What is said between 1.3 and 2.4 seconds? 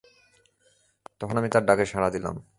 আমি তার ডাকে সাড়া দিলাম।